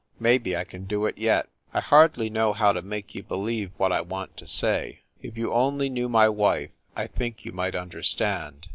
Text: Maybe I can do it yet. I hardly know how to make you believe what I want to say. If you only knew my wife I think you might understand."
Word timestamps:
Maybe 0.19 0.57
I 0.57 0.63
can 0.63 0.85
do 0.85 1.05
it 1.05 1.15
yet. 1.19 1.47
I 1.75 1.79
hardly 1.79 2.27
know 2.27 2.53
how 2.53 2.71
to 2.73 2.81
make 2.81 3.13
you 3.13 3.21
believe 3.21 3.69
what 3.77 3.91
I 3.91 4.01
want 4.01 4.35
to 4.37 4.47
say. 4.47 5.01
If 5.21 5.37
you 5.37 5.53
only 5.53 5.89
knew 5.89 6.09
my 6.09 6.27
wife 6.27 6.71
I 6.95 7.05
think 7.05 7.45
you 7.45 7.51
might 7.51 7.75
understand." 7.75 8.67